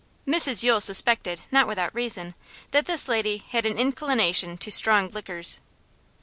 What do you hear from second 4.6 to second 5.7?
strong liquors.